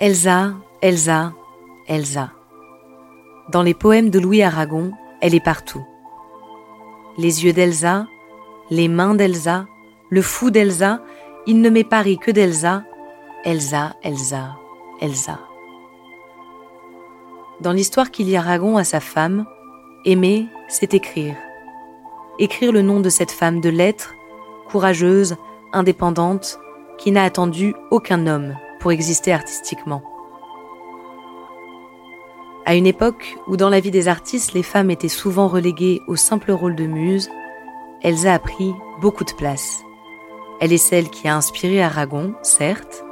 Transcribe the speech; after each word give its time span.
Elsa, 0.00 0.52
Elsa, 0.80 1.32
Elsa. 1.88 2.30
Dans 3.50 3.64
les 3.64 3.74
poèmes 3.74 4.10
de 4.10 4.20
Louis 4.20 4.44
Aragon, 4.44 4.92
elle 5.20 5.34
est 5.34 5.44
partout. 5.44 5.84
Les 7.16 7.44
yeux 7.44 7.52
d'Elsa, 7.52 8.06
les 8.70 8.86
mains 8.86 9.16
d'Elsa, 9.16 9.66
le 10.08 10.22
fou 10.22 10.52
d'Elsa, 10.52 11.00
il 11.48 11.60
ne 11.60 11.68
m'est 11.68 11.82
pari 11.82 12.16
que 12.16 12.30
d'Elsa, 12.30 12.84
Elsa, 13.44 13.96
Elsa, 14.04 14.54
Elsa. 15.00 15.40
Dans 17.60 17.72
l'histoire 17.72 18.12
qu'il 18.12 18.28
y 18.28 18.36
a 18.36 18.40
Aragon 18.40 18.76
à 18.76 18.84
sa 18.84 19.00
femme, 19.00 19.46
aimer, 20.04 20.46
c'est 20.68 20.94
écrire. 20.94 21.34
Écrire 22.38 22.70
le 22.70 22.82
nom 22.82 23.00
de 23.00 23.08
cette 23.08 23.32
femme 23.32 23.60
de 23.60 23.68
lettres, 23.68 24.14
courageuse, 24.70 25.34
indépendante, 25.72 26.60
qui 26.98 27.10
n'a 27.10 27.24
attendu 27.24 27.74
aucun 27.90 28.28
homme 28.28 28.54
pour 28.80 28.92
exister 28.92 29.32
artistiquement. 29.32 30.02
À 32.66 32.74
une 32.74 32.86
époque 32.86 33.36
où 33.46 33.56
dans 33.56 33.70
la 33.70 33.80
vie 33.80 33.90
des 33.90 34.08
artistes 34.08 34.52
les 34.52 34.62
femmes 34.62 34.90
étaient 34.90 35.08
souvent 35.08 35.48
reléguées 35.48 36.02
au 36.06 36.16
simple 36.16 36.52
rôle 36.52 36.74
de 36.74 36.86
muse, 36.86 37.30
Elsa 38.02 38.34
a 38.34 38.38
pris 38.38 38.74
beaucoup 39.00 39.24
de 39.24 39.32
place. 39.32 39.82
Elle 40.60 40.72
est 40.72 40.76
celle 40.76 41.08
qui 41.08 41.28
a 41.28 41.36
inspiré 41.36 41.82
Aragon, 41.82 42.34
certes, 42.42 43.04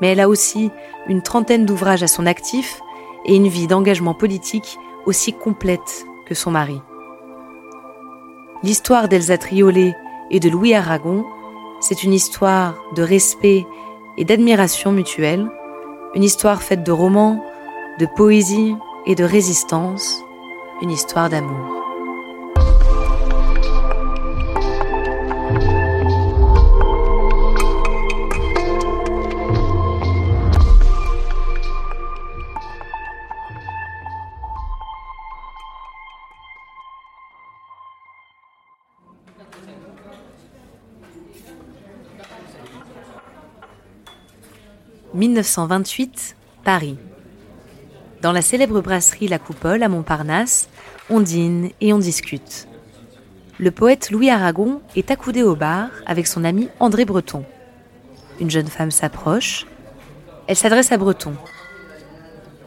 mais 0.00 0.08
elle 0.08 0.20
a 0.20 0.28
aussi 0.28 0.70
une 1.08 1.22
trentaine 1.22 1.66
d'ouvrages 1.66 2.02
à 2.02 2.08
son 2.08 2.26
actif 2.26 2.80
et 3.24 3.36
une 3.36 3.48
vie 3.48 3.66
d'engagement 3.66 4.14
politique 4.14 4.78
aussi 5.06 5.32
complète 5.32 6.04
que 6.26 6.34
son 6.34 6.50
mari. 6.50 6.80
L'histoire 8.62 9.08
d'Elsa 9.08 9.38
Triolet 9.38 9.94
et 10.30 10.40
de 10.40 10.48
Louis 10.48 10.74
Aragon, 10.74 11.24
c'est 11.80 12.02
une 12.02 12.12
histoire 12.12 12.74
de 12.94 13.02
respect 13.02 13.66
et 14.18 14.24
d'admiration 14.24 14.92
mutuelle, 14.92 15.46
une 16.14 16.24
histoire 16.24 16.62
faite 16.62 16.82
de 16.82 16.92
romans, 16.92 17.44
de 17.98 18.06
poésie 18.16 18.74
et 19.06 19.14
de 19.14 19.24
résistance, 19.24 20.22
une 20.82 20.90
histoire 20.90 21.28
d'amour. 21.28 21.75
«1928, 45.16 46.36
Paris. 46.62 46.98
Dans 48.20 48.32
la 48.32 48.42
célèbre 48.42 48.82
brasserie 48.82 49.28
La 49.28 49.38
Coupole 49.38 49.82
à 49.82 49.88
Montparnasse, 49.88 50.68
on 51.08 51.20
dîne 51.20 51.70
et 51.80 51.94
on 51.94 51.98
discute. 51.98 52.68
Le 53.58 53.70
poète 53.70 54.10
Louis 54.10 54.28
Aragon 54.28 54.82
est 54.94 55.10
accoudé 55.10 55.42
au 55.42 55.56
bar 55.56 55.88
avec 56.04 56.26
son 56.26 56.44
ami 56.44 56.68
André 56.80 57.06
Breton. 57.06 57.44
Une 58.40 58.50
jeune 58.50 58.66
femme 58.66 58.90
s'approche. 58.90 59.66
Elle 60.48 60.56
s'adresse 60.56 60.92
à 60.92 60.98
Breton. 60.98 61.32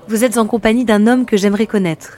Vous 0.07 0.23
êtes 0.23 0.39
en 0.39 0.47
compagnie 0.47 0.85
d'un 0.85 1.05
homme 1.05 1.27
que 1.27 1.37
j'aimerais 1.37 1.67
connaître. 1.67 2.17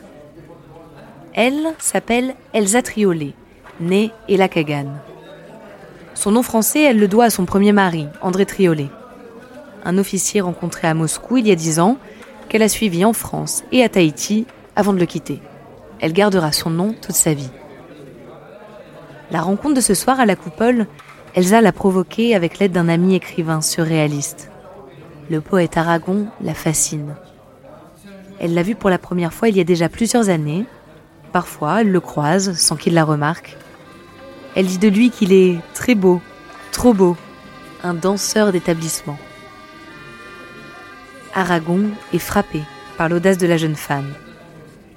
Elle 1.34 1.74
s'appelle 1.78 2.36
Elsa 2.54 2.82
Triolet, 2.82 3.34
née 3.82 4.12
Ella 4.30 4.48
Kagan. 4.48 4.94
Son 6.14 6.32
nom 6.32 6.44
français, 6.44 6.84
elle 6.84 7.00
le 7.00 7.10
doit 7.10 7.26
à 7.26 7.30
son 7.30 7.44
premier 7.44 7.74
mari, 7.74 8.08
André 8.22 8.46
Triolet. 8.46 8.90
Un 9.84 9.98
officier 9.98 10.42
rencontré 10.42 10.88
à 10.88 10.94
Moscou 10.94 11.38
il 11.38 11.48
y 11.48 11.52
a 11.52 11.56
dix 11.56 11.80
ans 11.80 11.98
qu'elle 12.50 12.62
a 12.62 12.70
suivi 12.70 13.04
en 13.06 13.14
France 13.14 13.64
et 13.72 13.84
à 13.84 13.90
Tahiti 13.90 14.46
avant 14.76 14.94
de 14.94 15.00
le 15.00 15.06
quitter. 15.06 15.42
Elle 16.00 16.14
gardera 16.14 16.52
son 16.52 16.70
nom 16.70 16.94
toute 16.94 17.16
sa 17.16 17.34
vie. 17.34 17.50
La 19.32 19.42
rencontre 19.42 19.76
de 19.76 19.82
ce 19.82 19.94
soir 19.94 20.20
à 20.20 20.26
la 20.26 20.36
coupole, 20.36 20.88
Elsa 21.36 21.62
l'a 21.62 21.72
provoquée 21.72 22.36
avec 22.36 22.60
l'aide 22.60 22.74
d'un 22.74 22.90
ami 22.90 23.16
écrivain 23.16 23.62
surréaliste. 23.62 24.52
Le 25.30 25.40
poète 25.40 25.78
Aragon 25.78 26.28
la 26.42 26.54
fascine. 26.54 27.16
Elle 28.40 28.54
l'a 28.54 28.64
vu 28.64 28.76
pour 28.76 28.90
la 28.90 28.98
première 28.98 29.34
fois 29.34 29.48
il 29.48 29.56
y 29.56 29.62
a 29.62 29.64
déjà 29.64 29.88
plusieurs 29.88 30.30
années. 30.30 30.66
Parfois, 31.32 31.82
elle 31.82 31.92
le 31.92 32.00
croise 32.02 32.58
sans 32.58 32.76
qu'il 32.76 32.94
la 32.94 33.06
remarque. 33.06 33.56
Elle 34.56 34.66
dit 34.66 34.80
de 34.80 34.90
lui 34.90 35.12
qu'il 35.12 35.32
est 35.32 35.60
très 35.74 35.96
beau, 35.96 36.20
trop 36.74 36.94
beau, 36.94 37.16
un 37.84 37.94
danseur 37.94 38.52
d'établissement. 38.52 39.18
Aragon 41.34 41.92
est 42.14 42.20
frappé 42.20 42.62
par 42.98 43.08
l'audace 43.08 43.38
de 43.38 43.48
la 43.48 43.58
jeune 43.58 43.76
femme. 43.76 44.14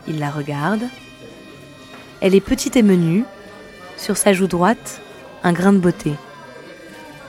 Il 0.09 0.19
la 0.19 0.31
regarde. 0.31 0.83
Elle 2.21 2.34
est 2.34 2.41
petite 2.41 2.77
et 2.77 2.83
menue. 2.83 3.25
Sur 3.97 4.17
sa 4.17 4.33
joue 4.33 4.49
droite, 4.49 5.00
un 5.45 5.53
grain 5.53 5.72
de 5.72 5.78
beauté. 5.78 6.12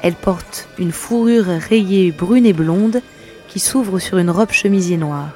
Elle 0.02 0.16
porte 0.16 0.68
une 0.80 0.92
fourrure 0.92 1.46
rayée 1.46 2.12
brune 2.12 2.46
et 2.46 2.54
blonde 2.54 3.02
qui 3.48 3.60
s'ouvre 3.60 4.00
sur 4.00 4.18
une 4.18 4.32
robe 4.32 4.52
chemisier 4.52 4.98
noire. 4.98 5.30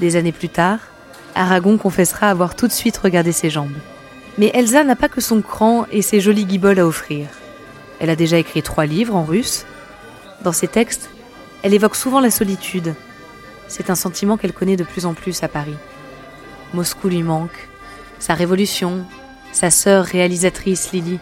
Des 0.00 0.16
années 0.16 0.32
plus 0.32 0.48
tard, 0.48 0.80
Aragon 1.36 1.78
confessera 1.78 2.28
avoir 2.28 2.56
tout 2.56 2.66
de 2.66 2.72
suite 2.72 2.98
regardé 2.98 3.30
ses 3.30 3.50
jambes. 3.50 3.76
Mais 4.36 4.50
Elsa 4.52 4.82
n'a 4.82 4.96
pas 4.96 5.08
que 5.08 5.20
son 5.20 5.42
cran 5.42 5.86
et 5.92 6.02
ses 6.02 6.20
jolies 6.20 6.44
guiboles 6.44 6.80
à 6.80 6.86
offrir. 6.86 7.28
Elle 8.00 8.10
a 8.10 8.16
déjà 8.16 8.38
écrit 8.38 8.62
trois 8.62 8.86
livres 8.86 9.14
en 9.14 9.24
russe. 9.24 9.64
Dans 10.42 10.52
ses 10.52 10.68
textes, 10.68 11.10
elle 11.62 11.74
évoque 11.74 11.96
souvent 11.96 12.20
la 12.20 12.30
solitude. 12.30 12.94
C'est 13.66 13.90
un 13.90 13.94
sentiment 13.94 14.36
qu'elle 14.36 14.52
connaît 14.52 14.76
de 14.76 14.84
plus 14.84 15.06
en 15.06 15.14
plus 15.14 15.42
à 15.42 15.48
Paris. 15.48 15.76
Moscou 16.74 17.08
lui 17.08 17.22
manque, 17.22 17.68
sa 18.18 18.34
révolution, 18.34 19.04
sa 19.52 19.70
sœur 19.70 20.04
réalisatrice 20.04 20.92
Lily. 20.92 21.18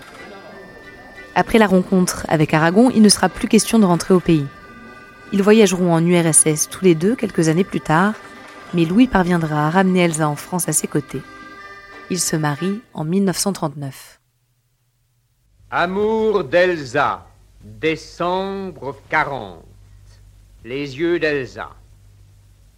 Après 1.34 1.58
la 1.58 1.66
rencontre 1.66 2.26
avec 2.28 2.54
Aragon, 2.54 2.90
il 2.94 3.02
ne 3.02 3.08
sera 3.08 3.28
plus 3.28 3.48
question 3.48 3.78
de 3.78 3.84
rentrer 3.84 4.14
au 4.14 4.20
pays. 4.20 4.46
Ils 5.32 5.42
voyageront 5.42 5.92
en 5.92 6.04
URSS 6.04 6.68
tous 6.70 6.84
les 6.84 6.94
deux 6.94 7.16
quelques 7.16 7.48
années 7.48 7.64
plus 7.64 7.80
tard, 7.80 8.14
mais 8.74 8.84
Louis 8.84 9.06
parviendra 9.06 9.66
à 9.66 9.70
ramener 9.70 10.00
Elsa 10.00 10.28
en 10.28 10.36
France 10.36 10.68
à 10.68 10.72
ses 10.72 10.86
côtés. 10.86 11.22
Ils 12.10 12.20
se 12.20 12.36
marient 12.36 12.80
en 12.94 13.04
1939. 13.04 14.20
Amour 15.70 16.44
d'Elsa, 16.44 17.26
décembre 17.64 18.96
40 19.10 19.64
les 20.66 20.98
yeux 20.98 21.20
d'Elsa. 21.20 21.70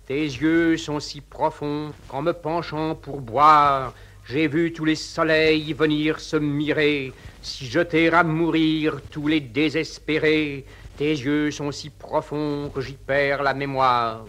Tes 0.06 0.22
yeux 0.22 0.76
sont 0.76 1.00
si 1.00 1.22
profonds 1.22 1.91
qu'en 2.06 2.21
me 2.21 2.32
penchant 2.32 2.94
pour 2.94 3.22
boire, 3.22 3.95
j'ai 4.27 4.47
vu 4.47 4.74
tous 4.74 4.84
les 4.84 4.95
soleils 4.95 5.72
venir 5.72 6.21
se 6.21 6.36
mirer, 6.36 7.15
si 7.41 7.65
jeter 7.65 8.13
à 8.13 8.22
mourir 8.24 9.01
tous 9.10 9.27
les 9.27 9.41
désespérés. 9.41 10.66
Tes 10.98 11.13
yeux 11.13 11.51
sont 11.51 11.72
si 11.72 11.89
profonds 11.89 12.71
que 12.74 12.83
j'y 12.83 12.92
perds 12.92 13.42
la 13.42 13.54
mémoire. 13.54 14.27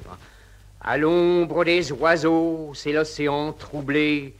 À 0.80 0.98
l'ombre 0.98 1.66
des 1.66 1.92
oiseaux, 1.92 2.72
c'est 2.74 2.94
l'océan 2.94 3.52
troublé. 3.52 4.36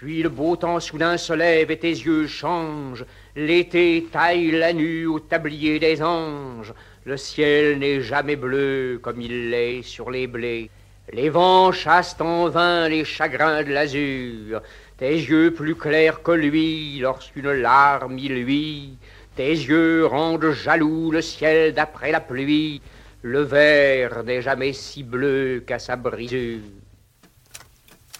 Puis 0.00 0.22
le 0.22 0.28
beau 0.28 0.54
temps 0.54 0.78
soudain 0.78 1.16
se 1.16 1.32
lève 1.32 1.72
et 1.72 1.76
tes 1.76 1.90
yeux 1.90 2.28
changent. 2.28 3.04
L'été 3.34 4.06
taille 4.12 4.52
la 4.52 4.72
nuit 4.72 5.06
au 5.06 5.18
tablier 5.18 5.80
des 5.80 6.00
anges. 6.00 6.72
Le 7.04 7.16
ciel 7.16 7.80
n'est 7.80 8.00
jamais 8.00 8.36
bleu 8.36 9.00
comme 9.02 9.20
il 9.20 9.50
l'est 9.50 9.82
sur 9.82 10.12
les 10.12 10.28
blés. 10.28 10.70
Les 11.12 11.30
vents 11.30 11.72
chassent 11.72 12.20
en 12.20 12.48
vain 12.48 12.88
les 12.88 13.04
chagrins 13.04 13.64
de 13.64 13.72
l'azur. 13.72 14.62
Tes 14.98 15.14
yeux 15.14 15.52
plus 15.52 15.74
clairs 15.74 16.22
que 16.22 16.30
lui 16.30 17.00
lorsqu'une 17.00 17.50
larme 17.50 18.18
y 18.20 18.28
luit. 18.28 18.98
Tes 19.34 19.50
yeux 19.50 20.06
rendent 20.06 20.52
jaloux 20.52 21.10
le 21.10 21.22
ciel 21.22 21.74
d'après 21.74 22.12
la 22.12 22.20
pluie. 22.20 22.80
Le 23.22 23.40
verre 23.40 24.22
n'est 24.22 24.42
jamais 24.42 24.72
si 24.72 25.02
bleu 25.02 25.64
qu'à 25.66 25.80
sa 25.80 25.96
brisure. 25.96 26.60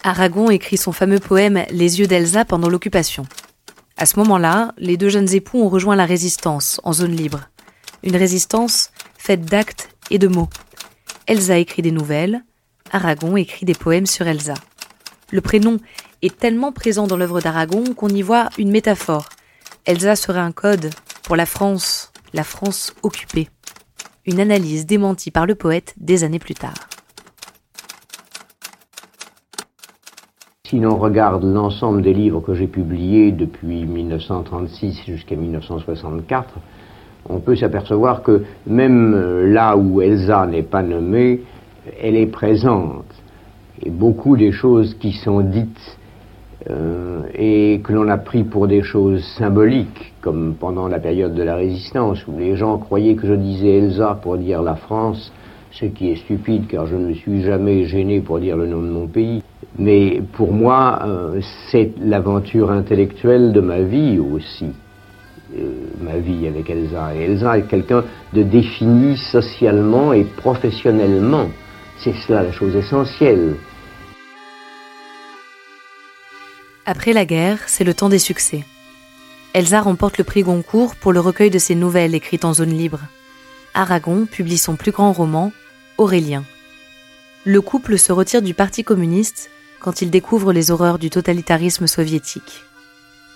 Aragon 0.09 0.49
écrit 0.49 0.77
son 0.77 0.91
fameux 0.91 1.19
poème 1.19 1.65
Les 1.69 1.99
yeux 1.99 2.07
d'Elsa 2.07 2.43
pendant 2.43 2.67
l'occupation. 2.67 3.27
À 3.95 4.07
ce 4.07 4.17
moment-là, 4.17 4.73
les 4.79 4.97
deux 4.97 5.09
jeunes 5.09 5.31
époux 5.35 5.61
ont 5.61 5.69
rejoint 5.69 5.95
la 5.95 6.07
résistance 6.07 6.81
en 6.83 6.93
zone 6.93 7.15
libre. 7.15 7.41
Une 8.01 8.15
résistance 8.15 8.89
faite 9.19 9.45
d'actes 9.45 9.89
et 10.09 10.17
de 10.17 10.27
mots. 10.27 10.49
Elsa 11.27 11.59
écrit 11.59 11.83
des 11.83 11.91
nouvelles, 11.91 12.43
Aragon 12.91 13.37
écrit 13.37 13.67
des 13.67 13.75
poèmes 13.75 14.07
sur 14.07 14.25
Elsa. 14.25 14.55
Le 15.29 15.41
prénom 15.41 15.77
est 16.23 16.35
tellement 16.35 16.71
présent 16.71 17.05
dans 17.05 17.15
l'œuvre 17.15 17.39
d'Aragon 17.39 17.93
qu'on 17.93 18.09
y 18.09 18.23
voit 18.23 18.49
une 18.57 18.71
métaphore. 18.71 19.29
Elsa 19.85 20.15
serait 20.15 20.39
un 20.39 20.51
code 20.51 20.89
pour 21.21 21.35
la 21.35 21.45
France, 21.45 22.11
la 22.33 22.43
France 22.43 22.95
occupée. 23.03 23.47
Une 24.25 24.39
analyse 24.39 24.87
démentie 24.87 25.29
par 25.29 25.45
le 25.45 25.53
poète 25.53 25.93
des 25.97 26.23
années 26.23 26.39
plus 26.39 26.55
tard. 26.55 26.88
Si 30.69 30.79
l'on 30.79 30.97
regarde 30.97 31.43
l'ensemble 31.43 32.03
des 32.03 32.13
livres 32.13 32.41
que 32.41 32.53
j'ai 32.53 32.67
publiés 32.67 33.31
depuis 33.31 33.87
1936 33.87 35.01
jusqu'à 35.07 35.35
1964, 35.35 36.47
on 37.27 37.39
peut 37.39 37.55
s'apercevoir 37.55 38.21
que 38.21 38.43
même 38.67 39.51
là 39.51 39.75
où 39.75 39.99
Elsa 39.99 40.45
n'est 40.45 40.61
pas 40.61 40.83
nommée, 40.83 41.41
elle 41.99 42.15
est 42.15 42.27
présente. 42.27 43.07
Et 43.81 43.89
beaucoup 43.89 44.37
des 44.37 44.51
choses 44.51 44.93
qui 44.99 45.13
sont 45.13 45.41
dites 45.41 45.97
euh, 46.69 47.23
et 47.33 47.81
que 47.83 47.91
l'on 47.91 48.07
a 48.07 48.19
pris 48.19 48.43
pour 48.43 48.67
des 48.67 48.83
choses 48.83 49.23
symboliques, 49.39 50.13
comme 50.21 50.53
pendant 50.53 50.87
la 50.87 50.99
période 50.99 51.33
de 51.33 51.41
la 51.41 51.55
résistance, 51.55 52.27
où 52.27 52.37
les 52.37 52.55
gens 52.55 52.77
croyaient 52.77 53.15
que 53.15 53.25
je 53.25 53.33
disais 53.33 53.79
Elsa 53.79 54.19
pour 54.21 54.37
dire 54.37 54.61
la 54.61 54.75
France, 54.75 55.33
ce 55.71 55.85
qui 55.85 56.11
est 56.11 56.15
stupide 56.15 56.67
car 56.67 56.87
je 56.87 56.95
ne 56.95 57.09
me 57.09 57.13
suis 57.13 57.43
jamais 57.43 57.85
gêné 57.85 58.21
pour 58.21 58.39
dire 58.39 58.57
le 58.57 58.67
nom 58.67 58.81
de 58.81 58.89
mon 58.89 59.07
pays. 59.07 59.43
Mais 59.77 60.21
pour 60.33 60.51
moi, 60.51 60.99
euh, 61.03 61.41
c'est 61.71 61.91
l'aventure 62.01 62.71
intellectuelle 62.71 63.53
de 63.53 63.61
ma 63.61 63.81
vie 63.81 64.19
aussi. 64.19 64.71
Euh, 65.57 65.87
ma 66.01 66.17
vie 66.17 66.47
avec 66.47 66.69
Elsa. 66.69 67.15
Et 67.15 67.23
Elsa 67.23 67.57
est 67.57 67.67
quelqu'un 67.67 68.03
de 68.33 68.43
défini 68.43 69.17
socialement 69.17 70.13
et 70.13 70.23
professionnellement. 70.23 71.47
C'est 71.97 72.13
cela 72.27 72.43
la 72.43 72.51
chose 72.51 72.75
essentielle. 72.75 73.55
Après 76.85 77.13
la 77.13 77.25
guerre, 77.25 77.59
c'est 77.67 77.83
le 77.83 77.93
temps 77.93 78.09
des 78.09 78.19
succès. 78.19 78.63
Elsa 79.53 79.81
remporte 79.81 80.19
le 80.19 80.23
prix 80.23 80.43
Goncourt 80.43 80.95
pour 80.95 81.13
le 81.13 81.19
recueil 81.19 81.49
de 81.49 81.57
ses 81.57 81.75
nouvelles 81.75 82.13
écrites 82.13 82.45
en 82.45 82.53
zone 82.53 82.69
libre. 82.69 83.01
Aragon 83.73 84.27
publie 84.31 84.57
son 84.57 84.75
plus 84.75 84.91
grand 84.91 85.11
roman, 85.11 85.51
Aurélien. 85.99 86.45
Le 87.43 87.59
couple 87.59 87.99
se 87.99 88.13
retire 88.13 88.41
du 88.41 88.53
Parti 88.53 88.85
communiste 88.85 89.51
quand 89.81 90.01
il 90.01 90.09
découvre 90.09 90.53
les 90.53 90.71
horreurs 90.71 90.97
du 90.97 91.09
totalitarisme 91.09 91.87
soviétique. 91.87 92.63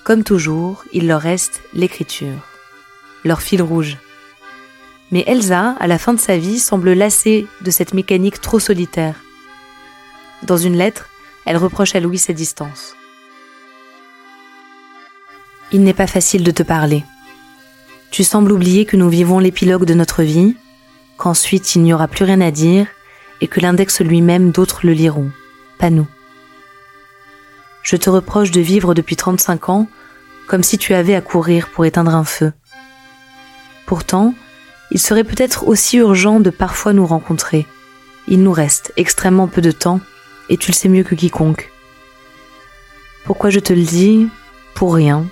Comme 0.06 0.24
toujours, 0.24 0.86
il 0.94 1.08
leur 1.08 1.20
reste 1.20 1.62
l'écriture, 1.74 2.48
leur 3.26 3.42
fil 3.42 3.62
rouge. 3.62 3.98
Mais 5.12 5.26
Elsa, 5.28 5.76
à 5.78 5.88
la 5.88 5.98
fin 5.98 6.14
de 6.14 6.22
sa 6.22 6.38
vie, 6.38 6.58
semble 6.58 6.94
lassée 6.94 7.48
de 7.60 7.70
cette 7.70 7.94
mécanique 7.94 8.40
trop 8.40 8.60
solitaire. 8.60 9.16
Dans 10.44 10.58
une 10.58 10.78
lettre, 10.78 11.10
elle 11.46 11.58
reproche 11.58 11.96
à 11.96 12.00
Louis 12.00 12.18
sa 12.18 12.32
distance. 12.32 12.96
Il 15.74 15.84
n'est 15.84 15.94
pas 15.94 16.08
facile 16.08 16.46
de 16.46 16.52
te 16.52 16.64
parler. 16.64 17.04
Tu 18.10 18.24
sembles 18.24 18.54
oublier 18.54 18.86
que 18.86 18.96
nous 18.96 19.10
vivons 19.10 19.40
l'épilogue 19.40 19.86
de 19.86 19.94
notre 19.94 20.24
vie, 20.24 20.56
qu'ensuite 21.24 21.76
il 21.76 21.84
n'y 21.84 21.94
aura 21.94 22.10
plus 22.10 22.26
rien 22.26 22.42
à 22.42 22.52
dire 22.52 22.86
et 23.40 23.48
que 23.48 23.62
l'index 23.62 24.02
lui-même 24.02 24.52
d'autres 24.52 24.82
le 24.84 24.92
liront, 24.92 25.32
pas 25.80 25.90
nous. 25.90 26.08
Je 27.82 27.96
te 27.96 28.10
reproche 28.10 28.52
de 28.52 28.60
vivre 28.60 28.94
depuis 28.94 29.16
35 29.16 29.70
ans 29.70 29.88
comme 30.48 30.64
si 30.64 30.78
tu 30.78 30.94
avais 30.94 31.16
à 31.16 31.22
courir 31.22 31.70
pour 31.70 31.86
éteindre 31.86 32.14
un 32.14 32.26
feu. 32.26 32.52
Pourtant, 33.86 34.34
il 34.92 35.00
serait 35.00 35.24
peut-être 35.24 35.66
aussi 35.66 35.96
urgent 35.96 36.42
de 36.42 36.50
parfois 36.50 36.92
nous 36.92 37.06
rencontrer. 37.06 37.66
Il 38.28 38.44
nous 38.44 38.52
reste 38.52 38.92
extrêmement 38.98 39.48
peu 39.48 39.62
de 39.62 39.72
temps 39.72 40.02
et 40.50 40.58
tu 40.58 40.72
le 40.72 40.76
sais 40.76 40.90
mieux 40.90 41.04
que 41.04 41.16
quiconque. 41.16 41.72
Pourquoi 43.24 43.50
je 43.50 43.62
te 43.62 43.72
le 43.72 43.84
dis? 43.84 44.28
Pour 44.76 44.94
rien, 44.94 45.26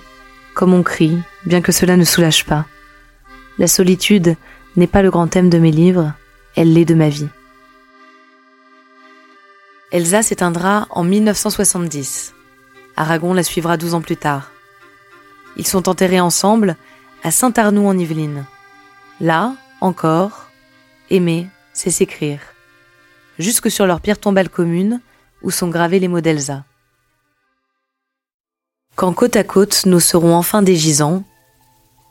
comme 0.54 0.72
on 0.72 0.82
crie, 0.82 1.18
bien 1.44 1.60
que 1.60 1.72
cela 1.72 1.98
ne 1.98 2.04
soulage 2.04 2.46
pas. 2.46 2.64
La 3.58 3.68
solitude 3.68 4.36
n'est 4.76 4.86
pas 4.86 5.02
le 5.02 5.10
grand 5.10 5.28
thème 5.28 5.50
de 5.50 5.58
mes 5.58 5.70
livres, 5.70 6.12
elle 6.56 6.72
l'est 6.72 6.84
de 6.84 6.94
ma 6.94 7.08
vie. 7.08 7.28
Elsa 9.90 10.22
s'éteindra 10.22 10.86
en 10.90 11.04
1970. 11.04 12.34
Aragon 12.96 13.34
la 13.34 13.42
suivra 13.42 13.76
douze 13.76 13.94
ans 13.94 14.00
plus 14.00 14.16
tard. 14.16 14.50
Ils 15.56 15.66
sont 15.66 15.88
enterrés 15.88 16.20
ensemble 16.20 16.76
à 17.22 17.30
Saint-Arnoux 17.30 17.86
en 17.86 17.98
Yvelines. 17.98 18.46
Là, 19.20 19.54
encore, 19.80 20.48
aimer, 21.10 21.46
c'est 21.72 21.90
s'écrire. 21.90 22.40
Jusque 23.38 23.70
sur 23.70 23.86
leur 23.86 24.00
pierre 24.00 24.18
tombale 24.18 24.48
commune, 24.48 25.00
où 25.42 25.50
sont 25.50 25.68
gravés 25.68 25.98
les 25.98 26.08
mots 26.08 26.20
d'Elsa. 26.20 26.64
Quand 28.94 29.12
côte 29.12 29.36
à 29.36 29.44
côte 29.44 29.82
nous 29.86 30.00
serons 30.00 30.34
enfin 30.34 30.62
des 30.62 30.76
gisants, 30.76 31.24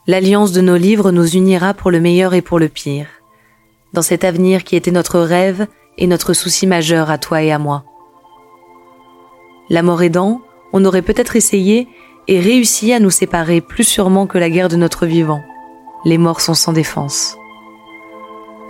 l'alliance 0.07 0.51
de 0.51 0.61
nos 0.61 0.77
livres 0.77 1.11
nous 1.11 1.35
unira 1.35 1.73
pour 1.73 1.91
le 1.91 1.99
meilleur 1.99 2.33
et 2.33 2.41
pour 2.41 2.59
le 2.59 2.69
pire, 2.69 3.07
dans 3.93 4.01
cet 4.01 4.23
avenir 4.23 4.63
qui 4.63 4.75
était 4.75 4.91
notre 4.91 5.19
rêve 5.19 5.67
et 5.97 6.07
notre 6.07 6.33
souci 6.33 6.65
majeur 6.65 7.11
à 7.11 7.17
toi 7.17 7.43
et 7.43 7.51
à 7.51 7.59
moi. 7.59 7.83
La 9.69 9.83
mort 9.83 10.01
aidant, 10.01 10.41
on 10.73 10.83
aurait 10.85 11.01
peut-être 11.01 11.35
essayé 11.35 11.87
et 12.27 12.39
réussi 12.39 12.93
à 12.93 12.99
nous 12.99 13.09
séparer 13.09 13.61
plus 13.61 13.83
sûrement 13.83 14.25
que 14.25 14.37
la 14.37 14.49
guerre 14.49 14.69
de 14.69 14.75
notre 14.75 15.05
vivant. 15.05 15.41
Les 16.05 16.17
morts 16.17 16.41
sont 16.41 16.53
sans 16.53 16.73
défense. 16.73 17.37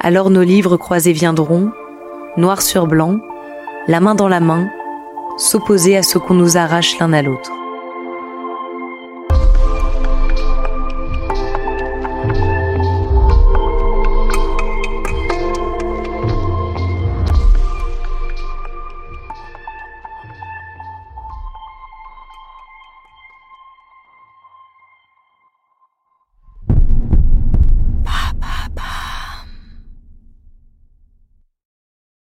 Alors 0.02 0.30
nos 0.30 0.44
livres 0.44 0.78
croisés 0.78 1.14
viendront, 1.14 1.72
noir 2.36 2.62
sur 2.62 2.88
blanc, 2.88 3.20
la 3.88 4.00
main 4.00 4.16
dans 4.16 4.28
la 4.28 4.40
main, 4.40 4.70
s'opposer 5.38 5.96
à 5.96 6.04
ce 6.04 6.18
qu'on 6.18 6.34
nous 6.34 6.58
arrache 6.58 7.00
l'un 7.00 7.14
à 7.14 7.22
l'autre. 7.22 7.52